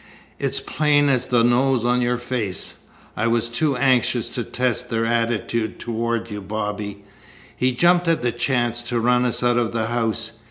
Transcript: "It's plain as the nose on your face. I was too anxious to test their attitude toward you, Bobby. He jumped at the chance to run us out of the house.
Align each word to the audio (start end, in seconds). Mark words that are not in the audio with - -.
"It's 0.39 0.59
plain 0.59 1.09
as 1.09 1.27
the 1.27 1.43
nose 1.43 1.85
on 1.85 2.01
your 2.01 2.17
face. 2.17 2.73
I 3.15 3.27
was 3.27 3.47
too 3.47 3.77
anxious 3.77 4.31
to 4.31 4.43
test 4.43 4.89
their 4.89 5.05
attitude 5.05 5.77
toward 5.79 6.31
you, 6.31 6.41
Bobby. 6.41 7.03
He 7.55 7.73
jumped 7.73 8.07
at 8.07 8.23
the 8.23 8.31
chance 8.31 8.81
to 8.81 8.99
run 8.99 9.25
us 9.25 9.43
out 9.43 9.57
of 9.57 9.73
the 9.73 9.85
house. 9.85 10.39